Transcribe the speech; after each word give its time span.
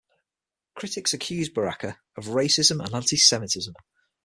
Critics 0.73 1.13
accused 1.13 1.53
Baraka 1.53 1.99
of 2.17 2.25
racism 2.25 2.83
and 2.83 2.91
anti-Semitism. 2.95 3.75